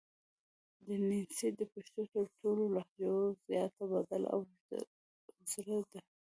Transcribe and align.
وڼېڅي 0.87 1.47
د 1.59 1.61
پښتو 1.73 2.01
تر 2.13 2.25
ټولو 2.39 2.63
لهجو 2.75 3.15
زیاته 3.47 3.83
بدله 3.91 4.27
او 4.35 4.39
زړه 5.51 5.79
ده 5.91 5.99